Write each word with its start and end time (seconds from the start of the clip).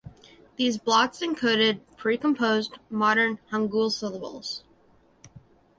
These 0.55 0.79
blocks 0.79 1.19
encoded 1.19 1.81
precomposed 1.95 2.79
modern 2.89 3.37
Hangul 3.51 3.91
syllables. 3.91 4.63